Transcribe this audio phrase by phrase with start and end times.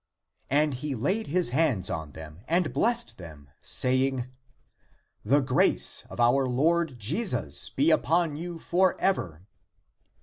[0.47, 4.31] "12 49, And he laid his hands on them and blessed them, saying,"
[5.23, 9.45] The grace of our Lord Jesus be upon you for ever